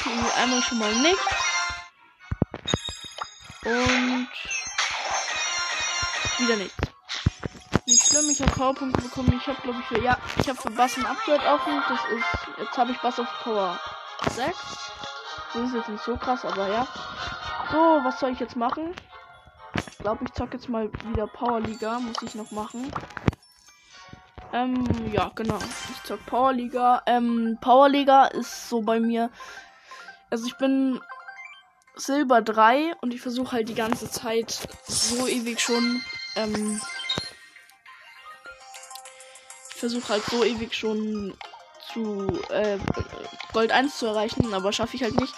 Okay, 0.00 0.10
einmal 0.36 0.62
schon 0.62 0.78
mal 0.78 0.94
nicht. 0.94 1.18
Und 3.64 4.28
wieder 6.38 6.56
nichts. 6.56 6.76
Nicht 7.86 8.06
schlimm, 8.06 8.30
ich 8.30 8.40
habe 8.40 8.50
Powerpunkte 8.52 9.02
bekommen. 9.02 9.32
Ich 9.36 9.46
habe, 9.46 9.60
glaube 9.60 9.78
ich, 9.80 9.86
für, 9.86 10.02
ja, 10.02 10.18
ich 10.40 10.48
habe 10.48 10.58
für 10.58 10.70
Bass 10.70 10.96
ein 10.96 11.04
Upgrade 11.04 11.46
offen. 11.46 11.82
Das 11.88 12.00
ist, 12.10 12.58
jetzt 12.58 12.78
habe 12.78 12.92
ich 12.92 12.98
Bass 12.98 13.20
auf 13.20 13.28
Power 13.42 13.78
6. 14.30 14.56
Das 15.52 15.62
ist 15.62 15.74
jetzt 15.74 15.88
nicht 15.88 16.02
so 16.02 16.16
krass, 16.16 16.44
aber 16.44 16.68
ja. 16.68 16.86
So, 17.70 18.00
was 18.02 18.20
soll 18.20 18.30
ich 18.30 18.40
jetzt 18.40 18.56
machen? 18.56 18.94
Ich 19.76 19.98
glaube, 19.98 20.24
ich 20.24 20.32
zocke 20.32 20.54
jetzt 20.54 20.68
mal 20.68 20.90
wieder 21.10 21.26
Power 21.26 21.60
Liga. 21.60 21.98
Muss 22.00 22.22
ich 22.22 22.34
noch 22.34 22.50
machen. 22.50 22.90
Ähm, 24.54 24.84
ja, 25.12 25.32
genau. 25.34 25.58
Ich 25.58 26.02
zock 26.04 26.24
Power 26.26 26.52
Liga. 26.52 27.02
Ähm, 27.06 27.58
Power 27.60 27.88
Liga 27.88 28.26
ist 28.26 28.68
so 28.68 28.82
bei 28.82 29.00
mir. 29.00 29.30
Also 30.30 30.46
ich 30.46 30.56
bin 30.58 31.00
Silber 31.96 32.40
3 32.40 32.94
und 33.00 33.12
ich 33.12 33.20
versuche 33.20 33.50
halt 33.50 33.68
die 33.68 33.74
ganze 33.74 34.08
Zeit 34.08 34.68
so 34.86 35.26
ewig 35.26 35.60
schon. 35.60 36.00
Ähm, 36.36 36.80
ich 39.70 39.74
versuche 39.74 40.08
halt 40.08 40.24
so 40.26 40.44
ewig 40.44 40.72
schon 40.72 41.36
zu 41.92 42.28
äh, 42.50 42.78
Gold 43.52 43.72
1 43.72 43.98
zu 43.98 44.06
erreichen, 44.06 44.54
aber 44.54 44.72
schaffe 44.72 44.94
ich 44.94 45.02
halt 45.02 45.20
nicht. 45.20 45.34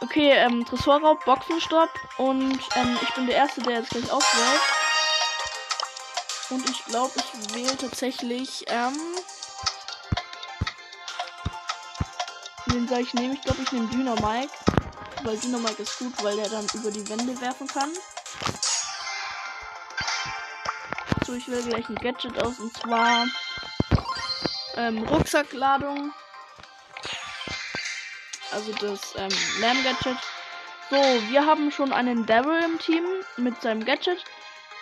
Okay, 0.00 0.30
ähm, 0.36 0.64
Tresorraub, 0.64 1.24
Boxenstopp 1.24 1.90
und 2.18 2.60
ähm, 2.76 2.98
ich 3.02 3.14
bin 3.14 3.26
der 3.26 3.36
Erste, 3.36 3.60
der 3.62 3.78
jetzt 3.78 3.90
gleich 3.90 4.10
auswählt. 4.12 4.81
Und 6.52 6.68
ich 6.68 6.84
glaube, 6.84 7.14
ich 7.16 7.54
wähle 7.54 7.76
tatsächlich, 7.78 8.66
ähm, 8.68 8.94
den 12.66 12.86
soll 12.86 13.00
ich 13.00 13.14
nehmen. 13.14 13.32
Ich 13.32 13.40
glaube, 13.40 13.62
ich 13.62 13.72
nehme 13.72 13.88
Dynamike. 13.88 14.52
Weil 15.22 15.38
Dynamike 15.38 15.82
ist 15.82 15.98
gut, 15.98 16.12
weil 16.22 16.36
der 16.36 16.50
dann 16.50 16.66
über 16.74 16.90
die 16.90 17.08
Wände 17.08 17.40
werfen 17.40 17.66
kann. 17.68 17.90
So, 21.26 21.32
ich 21.32 21.48
wähle 21.48 21.62
gleich 21.62 21.88
ein 21.88 21.94
Gadget 21.94 22.38
aus 22.42 22.58
und 22.58 22.76
zwar 22.76 23.26
ähm, 24.76 25.04
Rucksackladung. 25.04 26.12
Also 28.50 28.72
das 28.72 29.14
ähm, 29.16 29.32
Lärm-Gadget. 29.60 30.18
So, 30.90 30.96
wir 31.30 31.46
haben 31.46 31.70
schon 31.70 31.94
einen 31.94 32.26
Daryl 32.26 32.62
im 32.62 32.78
Team 32.78 33.06
mit 33.38 33.62
seinem 33.62 33.86
Gadget. 33.86 34.22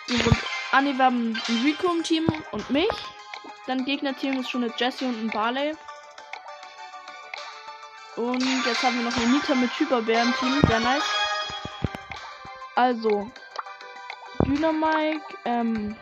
Und 0.09 0.37
ah, 0.71 0.81
nee, 0.81 0.93
wir 0.95 1.05
haben 1.05 1.39
ein 1.47 1.61
Rico 1.63 1.91
im 1.91 2.03
Team 2.03 2.25
und 2.51 2.69
mich. 2.69 2.89
Dann 3.67 3.85
Gegnerteam 3.85 4.39
ist 4.39 4.49
schon 4.49 4.63
eine 4.63 4.73
Jessie 4.77 5.05
und 5.05 5.21
ein 5.23 5.29
Barley. 5.29 5.75
Und 8.15 8.43
jetzt 8.65 8.83
haben 8.83 8.97
wir 8.97 9.09
noch 9.09 9.15
eine 9.15 9.27
Nita 9.27 9.55
mit 9.55 9.71
Hyperbär 9.79 10.23
im 10.23 10.33
Team. 10.35 10.61
Sehr 10.67 10.79
nice. 10.79 11.03
Also, 12.75 13.31
Dynamike, 14.45 15.37
ähm, 15.45 15.95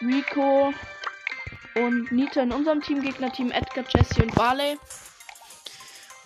Rico 0.00 0.72
und 1.74 2.12
Nita 2.12 2.42
in 2.42 2.52
unserem 2.52 2.80
Team. 2.80 3.02
Gegnerteam 3.02 3.50
Edgar, 3.50 3.84
Jesse 3.88 4.22
und 4.22 4.34
Barley. 4.34 4.78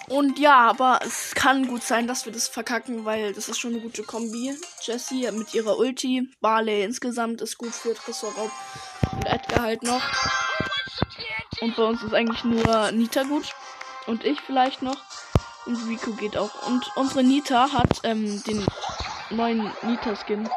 Und 0.08 0.38
ja, 0.38 0.68
aber 0.68 1.00
es 1.04 1.34
kann 1.34 1.68
gut 1.68 1.82
sein, 1.82 2.06
dass 2.06 2.26
wir 2.26 2.32
das 2.32 2.48
verkacken, 2.48 3.04
weil 3.04 3.32
das 3.32 3.48
ist 3.48 3.58
schon 3.58 3.72
eine 3.72 3.82
gute 3.82 4.02
Kombi. 4.02 4.54
Jessie 4.82 5.30
mit 5.32 5.54
ihrer 5.54 5.78
Ulti, 5.78 6.28
Barley 6.40 6.82
insgesamt 6.82 7.40
ist 7.40 7.56
gut 7.56 7.74
für 7.74 7.94
Tresorraub 7.94 8.50
und 9.12 9.26
Edgar 9.26 9.62
halt 9.62 9.82
noch. 9.82 10.02
Und 11.60 11.76
bei 11.76 11.84
uns 11.84 12.02
ist 12.02 12.12
eigentlich 12.12 12.44
nur 12.44 12.90
Nita 12.92 13.22
gut. 13.22 13.54
Und 14.06 14.24
ich 14.24 14.40
vielleicht 14.40 14.82
noch. 14.82 14.96
Und 15.64 15.76
Rico 15.88 16.12
geht 16.12 16.36
auch. 16.36 16.66
Und 16.66 16.90
unsere 16.96 17.22
Nita 17.22 17.72
hat 17.72 18.00
ähm, 18.02 18.42
den 18.42 18.66
neuen 19.30 19.70
Nita-Skin. 19.82 20.48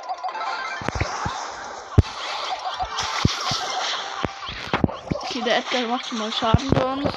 Okay, 5.22 5.42
der 5.46 5.58
Edgar 5.58 5.88
macht 5.88 6.08
schon 6.08 6.18
mal 6.18 6.32
Schaden 6.32 6.70
bei 6.72 6.94
uns. 6.94 7.14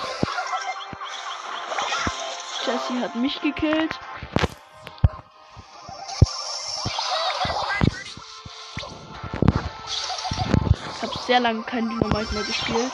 Jessie 2.69 3.01
hat 3.01 3.15
mich 3.15 3.41
gekillt. 3.41 3.99
Ich 10.95 11.03
habe 11.03 11.19
sehr 11.27 11.41
lange 11.41 11.63
kein 11.63 11.89
Dynamite 11.89 12.35
mehr 12.35 12.45
gespielt. 12.45 12.93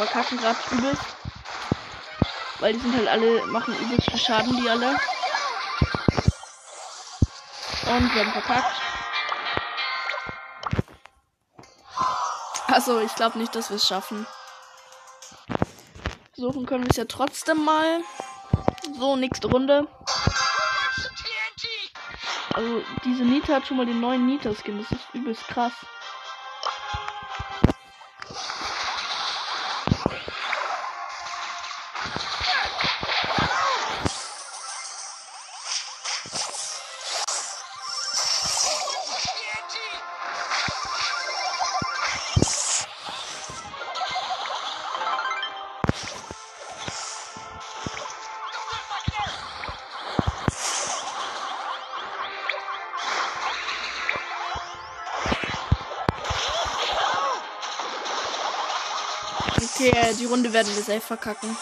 Verkacken 0.00 0.38
gerade 0.38 0.58
übelst. 0.70 1.02
Weil 2.60 2.72
die 2.72 2.80
sind 2.80 2.96
halt 2.96 3.08
alle, 3.08 3.44
machen 3.46 3.76
übelst 3.78 4.10
viel 4.10 4.18
Schaden, 4.18 4.56
die 4.56 4.68
alle. 4.68 4.98
Und 7.86 8.14
wir 8.14 8.24
haben 8.24 8.32
verkackt. 8.32 8.80
Also, 12.68 13.00
ich 13.00 13.14
glaube 13.14 13.38
nicht, 13.38 13.54
dass 13.54 13.68
wir 13.68 13.76
es 13.76 13.86
schaffen. 13.86 14.26
Versuchen 16.34 16.66
können 16.66 16.84
wir 16.84 16.90
es 16.90 16.96
ja 16.96 17.04
trotzdem 17.04 17.64
mal. 17.64 18.00
So, 18.98 19.16
nächste 19.16 19.48
Runde. 19.48 19.86
Also, 22.54 22.82
diese 23.04 23.24
Nita 23.24 23.54
hat 23.54 23.66
schon 23.66 23.76
mal 23.76 23.86
den 23.86 24.00
neuen 24.00 24.26
Nita-Skin. 24.26 24.78
Das 24.78 24.90
ist 24.92 25.14
übelst 25.14 25.46
krass. 25.48 25.72
Runde 60.50 60.54
werden 60.54 60.74
wir 60.74 60.82
safe 60.82 61.00
verkacken. 61.00 61.56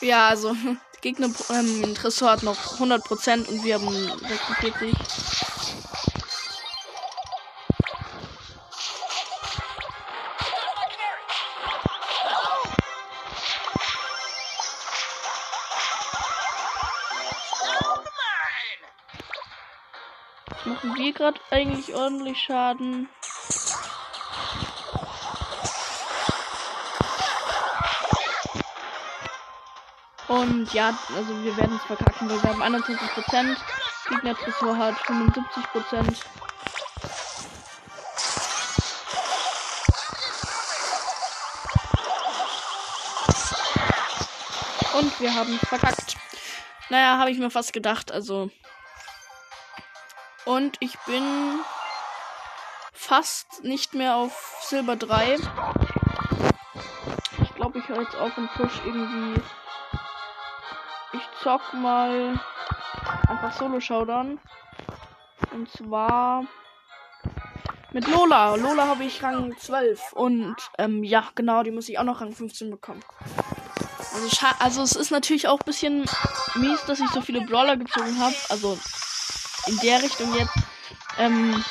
Ja, 0.00 0.28
also, 0.28 0.56
Gegner 1.00 1.28
ähm, 1.50 1.94
Tresor 1.94 2.30
hat 2.30 2.42
noch 2.42 2.78
100% 2.78 3.48
und 3.48 3.64
wir 3.64 3.74
haben 3.74 3.88
46. 3.88 5.19
ordentlich 21.94 22.38
Schaden. 22.38 23.08
Und 30.28 30.72
ja, 30.72 30.96
also 31.16 31.42
wir 31.42 31.56
werden 31.56 31.76
es 31.76 31.82
verkacken, 31.82 32.30
weil 32.30 32.40
wir 32.40 32.50
haben 32.50 32.62
21%. 32.62 33.56
Gegner 34.08 34.34
Tresor 34.36 34.76
hat 34.76 34.94
75%. 35.00 36.16
Und 44.94 45.20
wir 45.20 45.34
haben 45.34 45.58
es 45.60 45.68
verkackt. 45.68 46.16
Naja, 46.90 47.18
habe 47.18 47.30
ich 47.30 47.38
mir 47.38 47.50
fast 47.50 47.72
gedacht, 47.72 48.12
also. 48.12 48.50
Und 50.44 50.76
ich 50.80 50.98
bin 51.06 51.60
fast 53.10 53.64
nicht 53.64 53.92
mehr 53.92 54.14
auf 54.14 54.60
Silber 54.62 54.94
3. 54.94 55.36
Ich 57.42 57.54
glaube, 57.56 57.80
ich 57.80 57.88
höre 57.88 58.02
jetzt 58.02 58.14
auf 58.14 58.38
und 58.38 58.48
push 58.52 58.80
irgendwie. 58.86 59.40
Ich 61.14 61.22
zock 61.42 61.74
mal 61.74 62.40
einfach 63.28 63.52
Solo 63.58 63.80
Showdown. 63.80 64.38
Und 65.50 65.68
zwar 65.72 66.44
mit 67.90 68.06
Lola. 68.06 68.54
Lola 68.54 68.86
habe 68.86 69.02
ich 69.02 69.20
Rang 69.24 69.58
12. 69.58 70.12
Und 70.12 70.54
ähm, 70.78 71.02
ja, 71.02 71.24
genau, 71.34 71.64
die 71.64 71.72
muss 71.72 71.88
ich 71.88 71.98
auch 71.98 72.04
noch 72.04 72.20
Rang 72.20 72.32
15 72.32 72.70
bekommen. 72.70 73.02
Also, 74.14 74.46
also 74.60 74.82
es 74.82 74.94
ist 74.94 75.10
natürlich 75.10 75.48
auch 75.48 75.58
ein 75.58 75.66
bisschen 75.66 76.04
mies, 76.54 76.84
dass 76.84 77.00
ich 77.00 77.10
so 77.10 77.22
viele 77.22 77.40
Brawler 77.40 77.76
gezogen 77.76 78.20
habe. 78.20 78.36
Also 78.50 78.78
in 79.66 79.76
der 79.78 80.00
Richtung 80.00 80.32
jetzt. 80.32 80.54
Ähm, 81.18 81.64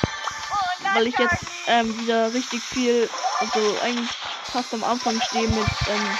weil 0.94 1.06
ich 1.06 1.18
jetzt 1.18 1.44
ähm, 1.66 1.98
wieder 2.00 2.32
richtig 2.32 2.62
viel, 2.62 3.08
also 3.38 3.78
eigentlich 3.82 4.10
fast 4.44 4.74
am 4.74 4.84
Anfang 4.84 5.20
stehe 5.20 5.48
mit 5.48 5.68
ähm, 5.88 6.18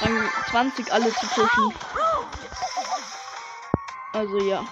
Rang 0.00 0.30
20 0.50 0.92
alle 0.92 1.12
zu 1.14 1.26
pushen. 1.26 1.74
Also 4.12 4.38
ja. 4.40 4.64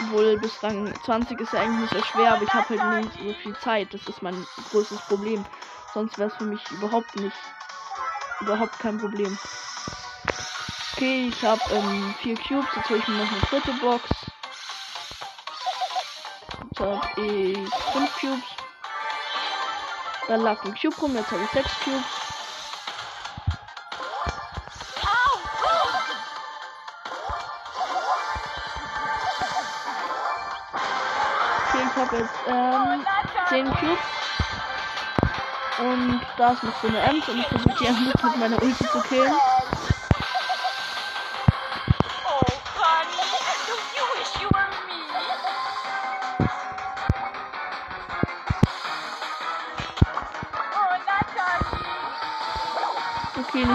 Obwohl 0.00 0.36
bis 0.38 0.62
Rang 0.62 0.92
20 1.04 1.40
ist 1.40 1.52
ja 1.52 1.60
eigentlich 1.60 1.92
nicht 1.92 1.92
so 1.92 2.02
schwer, 2.02 2.32
aber 2.32 2.42
ich 2.42 2.52
habe 2.52 2.68
halt 2.68 3.04
nicht 3.04 3.18
so 3.18 3.32
viel 3.42 3.56
Zeit. 3.58 3.94
Das 3.94 4.06
ist 4.08 4.22
mein 4.22 4.46
größtes 4.70 5.00
Problem. 5.02 5.44
Sonst 5.92 6.18
wäre 6.18 6.28
es 6.28 6.36
für 6.36 6.44
mich 6.44 6.60
überhaupt 6.72 7.14
nicht 7.16 7.36
überhaupt 8.40 8.78
kein 8.78 8.98
Problem. 8.98 9.38
Okay, 10.92 11.28
ich 11.28 11.44
habe 11.44 11.60
ähm, 11.70 12.14
vier 12.20 12.36
Cubes. 12.36 12.66
Jetzt 12.76 12.88
hole 12.88 12.98
ich 12.98 13.08
mir 13.08 13.16
noch 13.16 13.30
eine 13.30 13.40
dritte 13.40 13.72
Box. 13.80 14.08
Habe 16.84 17.00
ich 17.16 17.56
fünf 17.92 18.20
Cubes. 18.20 18.44
Da 20.28 20.36
lag 20.36 20.62
ein 20.64 20.74
Cube 20.74 20.94
rum. 21.00 21.16
Jetzt 21.16 21.30
habe 21.30 21.42
ich 21.42 21.50
sechs 21.50 21.70
Cubes. 21.82 22.02
Okay, 31.68 31.84
ich 31.88 31.96
habe 31.96 32.16
jetzt 32.18 32.34
ähm, 32.48 33.06
10 33.48 33.64
Cubes. 33.76 33.98
Und 35.78 36.20
da 36.36 36.52
ist 36.52 36.62
noch 36.64 36.82
so 36.82 36.88
eine 36.88 37.00
Ems 37.00 37.28
und 37.28 37.38
ich 37.38 37.46
versuche 37.46 37.76
die 37.80 37.86
Ems 37.86 38.22
mit 38.22 38.36
meiner 38.36 38.62
Ulti 38.62 38.86
zu 38.86 39.00
killen. 39.08 39.32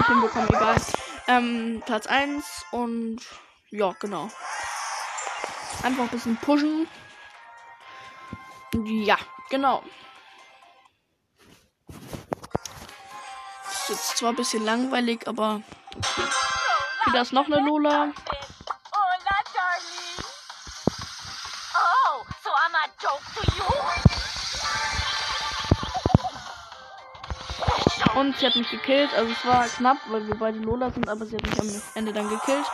Nicht 0.00 0.08
hinbekommen, 0.08 0.48
egal. 0.48 0.76
Ähm, 1.28 1.82
Platz 1.84 2.06
1 2.06 2.64
und 2.72 3.20
ja, 3.70 3.94
genau. 4.00 4.28
Einfach 5.82 6.04
ein 6.04 6.08
bisschen 6.08 6.36
pushen. 6.36 6.88
Ja, 8.84 9.18
genau. 9.48 9.82
jetzt 13.90 14.16
zwar 14.16 14.30
ein 14.30 14.36
bisschen 14.36 14.64
langweilig, 14.64 15.26
aber 15.26 15.62
da 17.12 17.20
ist 17.20 17.32
noch 17.32 17.46
eine 17.46 17.60
Lola. 17.60 18.12
Und 28.16 28.36
sie 28.36 28.46
hat 28.46 28.56
mich 28.56 28.70
gekillt. 28.70 29.12
Also 29.14 29.32
es 29.32 29.44
war 29.44 29.66
knapp, 29.66 29.98
weil 30.08 30.26
wir 30.26 30.34
beide 30.34 30.58
Lola 30.58 30.90
sind, 30.90 31.08
aber 31.08 31.26
sie 31.26 31.36
hat 31.36 31.42
mich 31.44 31.60
am 31.60 31.82
Ende 31.94 32.12
dann 32.12 32.28
gekillt. 32.28 32.66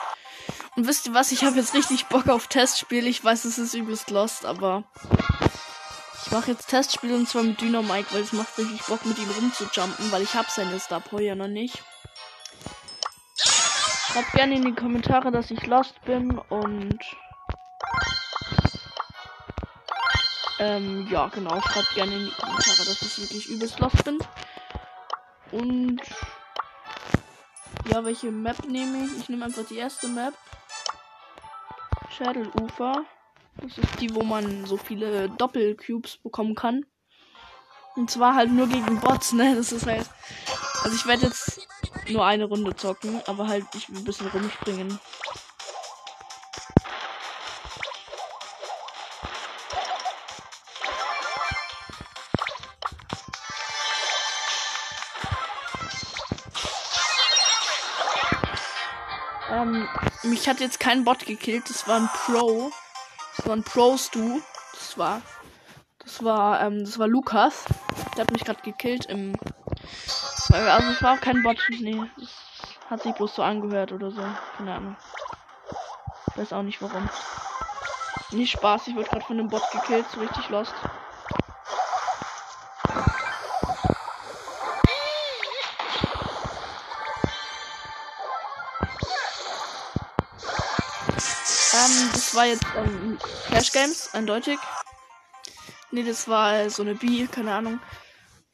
Und 0.76 0.86
wisst 0.86 1.06
ihr 1.06 1.14
was? 1.14 1.32
Ich 1.32 1.44
habe 1.44 1.56
jetzt 1.56 1.74
richtig 1.74 2.06
Bock 2.06 2.28
auf 2.28 2.48
Testspiel. 2.48 3.06
Ich 3.06 3.24
weiß, 3.24 3.44
es 3.44 3.58
ist 3.58 3.74
übelst 3.74 4.10
lost, 4.10 4.44
aber 4.44 4.84
ich 6.24 6.32
mache 6.32 6.50
jetzt 6.50 6.68
Testspiele 6.68 7.14
und 7.14 7.28
zwar 7.28 7.44
mit 7.44 7.60
Dynamike, 7.60 8.12
weil 8.12 8.22
es 8.22 8.32
macht 8.32 8.58
richtig 8.58 8.82
Bock 8.86 9.06
mit 9.06 9.16
ihm 9.18 9.30
rumzujumpen, 9.30 10.10
weil 10.10 10.22
ich 10.22 10.34
habe 10.34 10.48
seine 10.50 10.78
Star 10.80 11.00
Power 11.00 11.34
noch 11.34 11.46
nicht. 11.48 11.82
Schreibt 13.36 14.32
gerne 14.32 14.56
in 14.56 14.64
die 14.64 14.74
Kommentare, 14.74 15.30
dass 15.30 15.50
ich 15.50 15.64
lost 15.66 15.94
bin 16.04 16.38
und 16.38 16.98
ähm, 20.58 21.06
ja, 21.10 21.28
genau, 21.28 21.60
schreibt 21.60 21.94
gerne 21.94 22.14
in 22.14 22.24
die 22.24 22.32
Kommentare, 22.32 22.84
dass 22.86 23.02
ich 23.02 23.18
wirklich 23.18 23.48
übelst 23.48 23.78
lost 23.78 24.04
bin. 24.04 24.18
Und 25.56 26.00
ja, 27.90 28.04
welche 28.04 28.30
Map 28.30 28.66
nehme 28.66 29.06
ich? 29.06 29.20
Ich 29.20 29.28
nehme 29.28 29.46
einfach 29.46 29.66
die 29.66 29.78
erste 29.78 30.08
Map. 30.08 30.34
Schädelufer. 32.10 33.04
Das 33.62 33.78
ist 33.78 34.00
die, 34.00 34.14
wo 34.14 34.22
man 34.22 34.66
so 34.66 34.76
viele 34.76 35.30
Doppelcubes 35.30 36.18
bekommen 36.18 36.54
kann. 36.54 36.84
Und 37.94 38.10
zwar 38.10 38.34
halt 38.34 38.52
nur 38.52 38.66
gegen 38.66 39.00
Bots, 39.00 39.32
ne? 39.32 39.56
Das 39.56 39.72
ist 39.72 39.86
halt. 39.86 40.08
Also 40.82 40.94
ich 40.94 41.06
werde 41.06 41.26
jetzt 41.26 41.66
nur 42.10 42.26
eine 42.26 42.44
Runde 42.44 42.76
zocken, 42.76 43.22
aber 43.26 43.48
halt 43.48 43.64
ich 43.74 43.88
will 43.88 43.98
ein 43.98 44.04
bisschen 44.04 44.28
rumspringen. 44.28 45.00
Mich 60.46 60.54
hat 60.54 60.60
jetzt 60.60 60.78
kein 60.78 61.02
Bot 61.02 61.26
gekillt, 61.26 61.68
das 61.68 61.88
war 61.88 61.96
ein 61.96 62.08
Pro. 62.08 62.70
Das 63.36 63.46
war 63.46 63.56
ein 63.56 63.64
Pro-Stu. 63.64 64.40
Das 64.74 64.96
war. 64.96 65.20
Das 65.98 66.22
war, 66.22 66.60
ähm, 66.60 66.84
das 66.84 67.00
war 67.00 67.08
Lukas. 67.08 67.64
Der 68.16 68.22
hat 68.22 68.30
mich 68.30 68.44
gerade 68.44 68.62
gekillt 68.62 69.06
im. 69.06 69.34
Also 70.52 70.92
es 70.92 71.02
war 71.02 71.14
auch 71.14 71.20
kein 71.20 71.42
Bot. 71.42 71.58
Nee. 71.80 72.00
Das 72.16 72.30
hat 72.88 73.02
sich 73.02 73.12
bloß 73.14 73.34
so 73.34 73.42
angehört 73.42 73.90
oder 73.90 74.12
so. 74.12 74.22
Keine 74.56 74.74
Ahnung. 74.74 74.96
Ich 76.30 76.38
weiß 76.38 76.52
auch 76.52 76.62
nicht 76.62 76.80
warum. 76.80 77.08
Nicht 78.30 78.52
Spaß, 78.52 78.86
ich 78.86 78.94
wurde 78.94 79.08
gerade 79.08 79.24
von 79.24 79.40
einem 79.40 79.48
Bot 79.48 79.68
gekillt, 79.72 80.06
so 80.12 80.20
richtig 80.20 80.48
lost. 80.48 80.74
Ähm, 91.76 92.10
das 92.12 92.34
war 92.34 92.46
jetzt 92.46 92.64
ähm, 92.76 93.18
Clash 93.46 93.70
Games, 93.72 94.14
eindeutig. 94.14 94.58
Nee, 95.90 96.04
das 96.04 96.26
war 96.26 96.70
so 96.70 96.82
eine 96.82 96.94
B, 96.94 97.26
keine 97.26 97.54
Ahnung. 97.54 97.80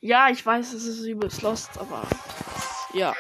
Ja, 0.01 0.29
ich 0.29 0.45
weiß, 0.45 0.73
es 0.73 0.85
ist 0.85 1.05
übelst 1.05 1.43
lost, 1.43 1.79
aber 1.79 2.03
ja. 2.93 3.15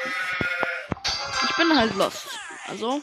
Ich 1.49 1.57
bin 1.57 1.77
halt 1.77 1.95
lost. 1.95 2.27
Also. 2.69 3.01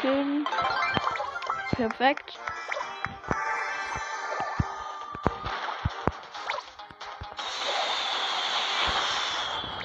Killen. 0.00 0.46
Perfekt. 1.70 2.38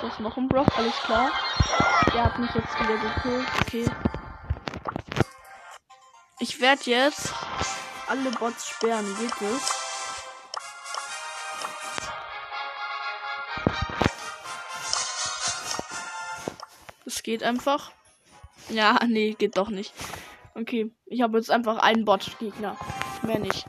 Das 0.01 0.13
ist 0.13 0.19
noch 0.19 0.37
ein 0.37 0.47
Brock, 0.47 0.67
alles 0.77 0.95
klar. 1.03 1.31
Der 2.13 2.25
hat 2.25 2.39
mich 2.39 2.49
jetzt 2.53 2.79
wieder 2.79 2.97
gekillt. 2.97 3.47
Okay. 3.61 3.85
Ich 6.39 6.59
werde 6.59 6.81
jetzt 6.85 7.33
alle 8.07 8.31
Bots 8.31 8.67
sperren. 8.69 9.05
Geht 9.19 9.41
es? 9.41 9.81
Das 17.05 17.23
geht 17.23 17.43
einfach. 17.43 17.91
Ja, 18.71 18.99
nee, 19.07 19.35
geht 19.37 19.57
doch 19.57 19.69
nicht. 19.69 19.93
Okay, 20.55 20.91
ich 21.05 21.21
habe 21.21 21.37
jetzt 21.37 21.51
einfach 21.51 21.77
einen 21.77 22.05
Bot-Gegner. 22.05 22.77
Mehr 23.23 23.39
nicht. 23.39 23.65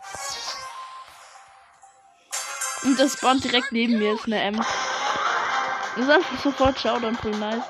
Und 2.85 2.99
das 2.99 3.13
spawnt 3.13 3.45
direkt 3.45 3.71
neben 3.71 3.99
mir, 3.99 4.15
ist 4.15 4.27
eine 4.27 4.41
M. 4.41 4.57
Das 4.57 6.05
ist 6.05 6.11
einfach 6.11 6.39
sofort 6.41 6.79
Showdown, 6.81 7.15
voll 7.15 7.37
nice. 7.37 7.63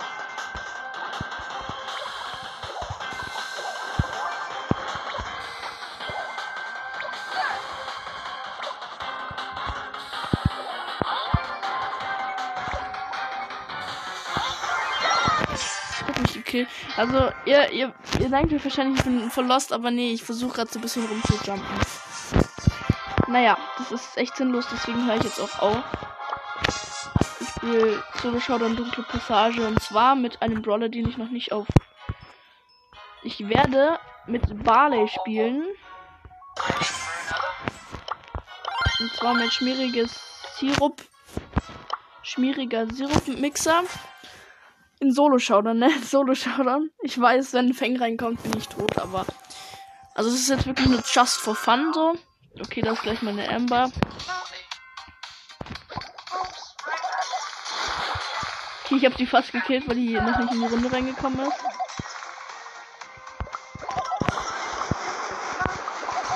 Also 17.02 17.32
ihr, 17.46 17.68
ihr, 17.72 17.92
ihr 18.20 18.28
denkt 18.28 18.52
euch 18.52 18.62
wahrscheinlich, 18.62 19.00
ich 19.00 19.04
bin 19.04 19.28
voll 19.28 19.46
lost, 19.46 19.72
aber 19.72 19.90
nee, 19.90 20.12
ich 20.12 20.22
versuche 20.22 20.54
gerade 20.54 20.70
so 20.70 20.78
ein 20.78 20.82
bisschen 20.82 21.04
rumzujumpen. 21.04 21.76
Naja, 23.26 23.58
das 23.76 23.90
ist 23.90 24.16
echt 24.16 24.36
sinnlos, 24.36 24.68
deswegen 24.70 25.04
höre 25.04 25.16
ich 25.16 25.24
jetzt 25.24 25.40
auch 25.40 25.58
auf. 25.58 25.82
Ich 27.40 27.48
spiele 27.48 28.02
Solo 28.22 28.38
Showdown 28.38 28.76
Dunkle 28.76 29.02
Passage 29.02 29.66
und 29.66 29.82
zwar 29.82 30.14
mit 30.14 30.40
einem 30.42 30.62
Brawler, 30.62 30.88
den 30.88 31.08
ich 31.08 31.16
noch 31.18 31.30
nicht 31.30 31.50
auf. 31.50 31.66
Ich 33.24 33.48
werde 33.48 33.98
mit 34.28 34.62
Barley 34.62 35.08
spielen. 35.08 35.64
Und 39.00 39.12
zwar 39.14 39.34
mit 39.34 39.52
schmieriges 39.52 40.20
Sirup. 40.56 41.02
Schmieriger 42.22 42.86
Sirup-Mixer 42.86 43.82
in 45.02 45.12
Solo-Showdown, 45.12 45.78
ne? 45.78 45.90
Solo-Showdown. 46.04 46.90
Ich 47.02 47.20
weiß, 47.20 47.52
wenn 47.52 47.68
ein 47.68 47.74
Fang 47.74 47.96
reinkommt, 47.96 48.42
bin 48.42 48.56
ich 48.56 48.68
tot, 48.68 48.98
aber. 48.98 49.26
Also 50.14 50.30
es 50.30 50.36
ist 50.36 50.48
jetzt 50.48 50.66
wirklich 50.66 50.88
nur 50.88 51.02
just 51.12 51.38
for 51.38 51.54
fun 51.54 51.92
so. 51.92 52.14
Okay, 52.60 52.82
das 52.82 52.94
ist 52.94 53.02
gleich 53.02 53.22
meine 53.22 53.48
Amber. 53.48 53.90
Okay, 58.84 58.96
ich 58.96 59.04
habe 59.04 59.14
die 59.16 59.26
fast 59.26 59.52
gekillt, 59.52 59.88
weil 59.88 59.96
die 59.96 60.14
noch 60.14 60.38
nicht 60.38 60.52
in 60.52 60.60
die 60.60 60.66
Runde 60.66 60.92
reingekommen 60.92 61.40
ist. 61.40 61.64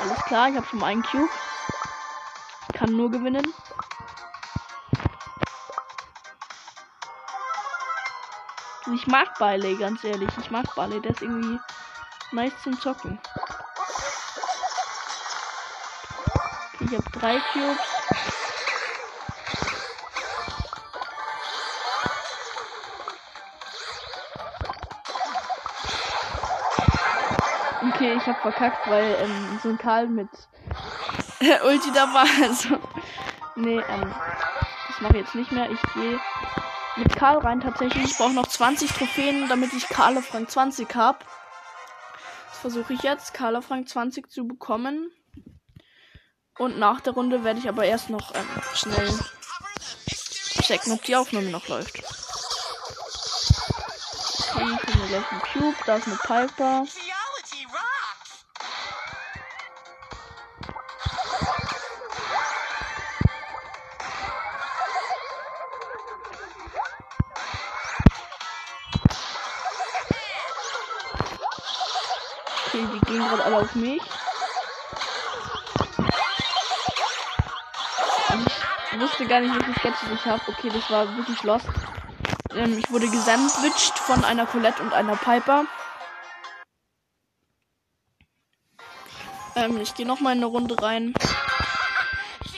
Alles 0.03 0.25
klar, 0.25 0.49
ich 0.49 0.57
habe 0.57 0.67
schon 0.67 0.79
mal 0.79 0.87
einen 0.87 1.03
Cube. 1.03 1.29
Kann 2.73 2.97
nur 2.97 3.11
gewinnen. 3.11 3.53
Ich 8.97 9.07
mag 9.07 9.39
Barley, 9.39 9.77
ganz 9.77 10.03
ehrlich. 10.05 10.31
Ich 10.41 10.51
mag 10.51 10.75
Barley. 10.75 11.03
Der 11.03 11.11
ist 11.11 11.21
irgendwie 11.21 11.61
nice 12.33 12.55
zum 12.63 12.81
Zocken. 12.81 13.19
Ich 16.81 16.91
habe 16.93 17.05
drei 17.13 17.39
Cubes. 17.53 17.79
Okay, 27.93 28.15
ich 28.15 28.27
habe 28.27 28.41
verkackt, 28.41 28.89
weil 28.89 29.15
ähm, 29.21 29.61
so 29.63 29.69
ein 29.69 29.77
Karl 29.77 30.09
mit 30.09 30.31
Ulti 31.67 31.93
da 31.93 32.15
war. 32.15 32.27
Also, 32.43 32.79
nee, 33.57 33.77
ähm, 33.77 34.15
das 34.89 35.01
mache 35.03 35.19
ich 35.19 35.25
jetzt 35.25 35.35
nicht 35.35 35.53
mehr. 35.53 35.71
Ich 35.71 35.83
gehe 35.93 36.19
mit 36.97 37.15
Karl 37.15 37.39
rein 37.39 37.61
tatsächlich. 37.61 38.05
Ich 38.05 38.17
brauche 38.17 38.33
noch 38.33 38.47
20 38.47 38.91
Trophäen, 38.91 39.49
damit 39.49 39.73
ich 39.73 39.89
Karl 39.89 40.17
auf 40.19 40.33
Rang 40.35 40.49
20 40.49 40.95
habe. 40.95 41.19
Das 42.49 42.59
versuche 42.59 42.95
ich 42.95 43.03
jetzt, 43.03 43.35
Karl 43.35 43.57
auf 43.57 43.71
Rang 43.71 43.87
20 43.87 44.31
zu 44.31 44.47
bekommen. 44.47 45.11
Und 46.59 46.79
nach 46.79 47.01
der 47.01 47.13
Runde 47.13 47.45
werde 47.45 47.61
ich 47.61 47.69
aber 47.69 47.85
erst 47.85 48.09
noch 48.09 48.35
ähm, 48.35 48.49
schnell 48.75 49.11
checken, 50.63 50.93
ob 50.93 51.03
die 51.03 51.17
Aufnahme 51.17 51.51
noch 51.51 51.69
läuft. 51.69 51.99
Okay, 54.39 54.65
ich 54.65 54.95
habe 54.95 55.09
gleich 55.09 55.33
einen 55.33 55.43
Cube, 55.53 55.77
da 55.85 55.97
ist 55.97 56.07
eine 56.07 56.17
Piper. 56.17 56.87
Okay, 72.77 72.87
die 72.93 73.07
gehen 73.07 73.27
gerade 73.27 73.45
alle 73.45 73.57
auf 73.57 73.75
mich. 73.75 74.03
Ich 78.93 79.01
wusste 79.01 79.27
gar 79.27 79.41
nicht, 79.41 79.55
welche 79.55 79.81
Sketches 79.81 80.09
ich 80.15 80.25
habe. 80.27 80.43
Okay, 80.47 80.69
das 80.69 80.91
war 80.91 81.17
wirklich 81.17 81.43
lost. 81.43 81.67
Ähm, 82.55 82.77
ich 82.79 82.91
wurde 82.91 83.09
gesandwiched 83.09 83.99
von 83.99 84.23
einer 84.25 84.45
Colette 84.45 84.83
und 84.83 84.93
einer 84.93 85.17
Piper. 85.17 85.65
Ähm, 89.55 89.81
ich 89.81 89.95
gehe 89.95 90.07
noch 90.07 90.21
mal 90.21 90.33
in 90.33 90.39
eine 90.39 90.47
Runde 90.47 90.77
rein. 90.83 91.15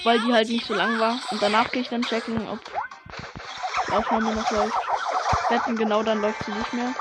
Weil 0.02 0.20
die 0.20 0.32
halt 0.32 0.48
nicht 0.48 0.66
so 0.66 0.74
lang 0.74 0.98
war. 0.98 1.20
Und 1.30 1.40
danach 1.40 1.70
gehe 1.70 1.82
ich 1.82 1.90
dann 1.90 2.02
checken, 2.02 2.48
ob 2.48 2.58
die 3.86 3.92
Aufnahme 3.92 4.34
noch 4.34 4.50
läuft. 4.50 4.78
Wetten, 5.48 5.76
genau 5.76 6.02
dann 6.02 6.20
läuft 6.20 6.44
sie 6.44 6.52
nicht 6.52 6.72
mehr. 6.72 6.92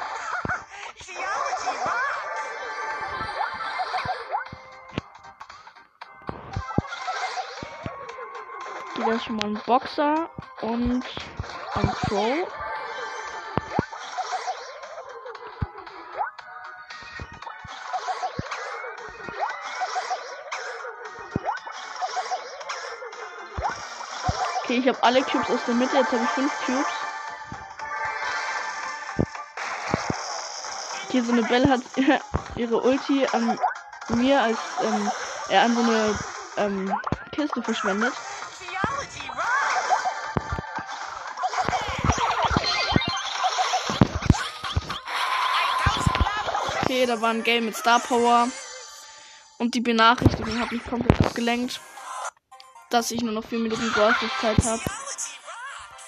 Wieder 9.08 9.20
schon 9.20 9.38
mal 9.38 9.46
ein 9.46 9.62
Boxer 9.66 10.30
und 10.62 11.04
ein 11.76 11.88
Pro. 12.02 12.48
Okay, 24.64 24.78
ich 24.80 24.88
habe 24.90 25.02
alle 25.04 25.24
Cubes 25.24 25.50
aus 25.50 25.64
der 25.66 25.76
Mitte, 25.76 25.96
jetzt 25.96 26.12
habe 26.12 26.24
ich 26.24 26.30
fünf 26.32 26.52
Cubes. 26.66 26.86
Okay, 31.06 31.22
so 31.22 31.32
eine 31.32 31.44
Belle 31.44 31.70
hat 31.70 31.82
ihre 32.58 32.82
Ulti 32.82 33.26
an 33.32 33.58
mir 34.10 34.42
als 34.42 34.60
ähm, 34.84 35.12
er 35.48 35.62
an 35.62 35.76
so 35.76 35.82
eine 35.82 36.20
ähm, 36.58 36.94
Kiste 37.32 37.62
verschwendet. 37.62 38.14
Da 47.08 47.22
war 47.22 47.30
ein 47.30 47.44
Game 47.44 47.66
mit 47.66 47.76
Star 47.76 48.00
Power. 48.00 48.50
Und 49.60 49.74
die 49.74 49.82
Benachrichtigung 49.82 50.60
hat 50.60 50.72
mich 50.72 50.84
komplett 50.84 51.20
abgelenkt, 51.22 51.82
dass 52.90 53.12
ich 53.12 53.24
nur 53.24 53.34
noch 53.34 53.46
4 53.46 53.60
Minuten 53.60 53.92
Zeit 53.92 54.64
habe. 54.66 54.82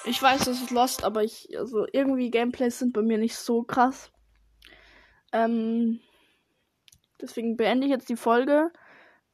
Ich 0.06 0.22
weiß, 0.22 0.46
das 0.46 0.62
ist 0.62 0.72
Lost, 0.72 1.04
aber 1.04 1.24
ich, 1.24 1.58
also 1.58 1.86
irgendwie 1.92 2.30
Gameplays 2.30 2.80
sind 2.80 2.94
bei 2.94 3.02
mir 3.02 3.18
nicht 3.18 3.36
so 3.36 3.64
krass. 3.64 4.12
Ähm, 5.32 6.00
deswegen 7.20 7.58
beende 7.58 7.86
ich 7.86 7.92
jetzt 7.92 8.10
die 8.10 8.16
Folge, 8.16 8.72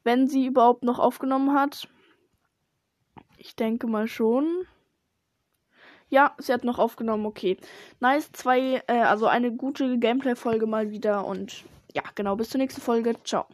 wenn 0.04 0.28
sie 0.28 0.46
überhaupt 0.46 0.84
noch 0.84 1.00
aufgenommen 1.00 1.54
hat. 1.54 1.88
Ich 3.38 3.56
denke 3.56 3.88
mal 3.88 4.08
schon. 4.08 4.68
Ja, 6.10 6.34
sie 6.38 6.54
hat 6.54 6.64
noch 6.64 6.80
aufgenommen, 6.80 7.26
okay. 7.26 7.58
Nice, 8.00 8.32
zwei, 8.32 8.84
äh, 8.88 8.94
also 8.94 9.28
eine 9.28 9.52
gute 9.52 9.98
Gameplay-Folge 9.98 10.68
mal 10.68 10.92
wieder 10.92 11.26
und 11.26 11.64
ja, 11.94 12.04
genau, 12.14 12.36
bis 12.36 12.50
zur 12.50 12.60
nächsten 12.60 12.82
Folge. 12.82 13.16
Ciao. 13.24 13.46